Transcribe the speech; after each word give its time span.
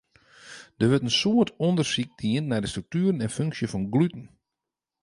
Der 0.79 0.87
wurdt 0.89 1.05
in 1.07 1.15
soad 1.19 1.49
ûndersyk 1.65 2.11
dien 2.21 2.45
nei 2.49 2.61
de 2.61 2.69
struktueren 2.71 3.23
en 3.25 3.35
funksje 3.37 3.67
fan 3.71 3.85
gluten. 3.93 4.25